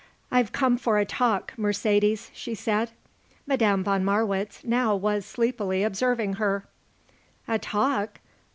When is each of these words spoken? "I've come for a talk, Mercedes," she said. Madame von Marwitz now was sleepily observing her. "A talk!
"I've 0.31 0.51
come 0.51 0.79
for 0.79 0.97
a 0.97 1.05
talk, 1.05 1.53
Mercedes," 1.57 2.31
she 2.33 2.55
said. 2.55 2.89
Madame 3.45 3.83
von 3.83 4.03
Marwitz 4.03 4.63
now 4.63 4.95
was 4.95 5.27
sleepily 5.27 5.83
observing 5.83 6.37
her. 6.41 6.65
"A 7.47 7.59
talk! 7.59 8.19